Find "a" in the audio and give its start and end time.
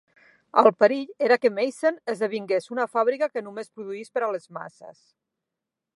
4.29-4.31